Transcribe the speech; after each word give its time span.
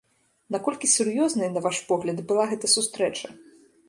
Наколькі 0.53 0.87
сур'ёзнай, 0.93 1.51
на 1.57 1.63
ваш 1.65 1.81
погляд, 1.89 2.21
была 2.31 2.47
гэта 2.55 2.71
сустрэча? 2.77 3.27